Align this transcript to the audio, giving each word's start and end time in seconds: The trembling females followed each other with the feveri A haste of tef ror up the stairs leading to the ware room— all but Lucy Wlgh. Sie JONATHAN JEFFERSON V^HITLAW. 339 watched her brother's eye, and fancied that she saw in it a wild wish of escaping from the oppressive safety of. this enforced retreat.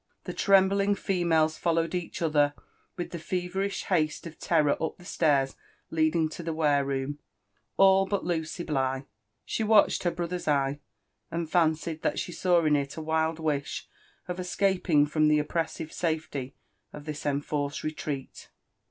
The 0.23 0.33
trembling 0.33 0.95
females 0.95 1.59
followed 1.59 1.93
each 1.93 2.23
other 2.23 2.55
with 2.97 3.11
the 3.11 3.19
feveri 3.19 3.67
A 3.83 3.85
haste 3.89 4.25
of 4.25 4.39
tef 4.39 4.63
ror 4.63 4.81
up 4.83 4.97
the 4.97 5.05
stairs 5.05 5.55
leading 5.91 6.27
to 6.29 6.41
the 6.41 6.55
ware 6.55 6.83
room— 6.83 7.19
all 7.77 8.07
but 8.07 8.23
Lucy 8.25 8.65
Wlgh. 8.65 9.05
Sie 9.45 9.63
JONATHAN 9.63 9.67
JEFFERSON 9.67 9.67
V^HITLAW. 9.67 9.67
339 9.67 9.67
watched 9.69 10.03
her 10.03 10.11
brother's 10.11 10.47
eye, 10.47 10.79
and 11.29 11.51
fancied 11.51 12.01
that 12.01 12.17
she 12.17 12.31
saw 12.31 12.65
in 12.65 12.75
it 12.75 12.97
a 12.97 13.01
wild 13.03 13.37
wish 13.37 13.87
of 14.27 14.39
escaping 14.39 15.05
from 15.05 15.27
the 15.27 15.37
oppressive 15.37 15.93
safety 15.93 16.55
of. 16.91 17.05
this 17.05 17.23
enforced 17.27 17.83
retreat. 17.83 18.49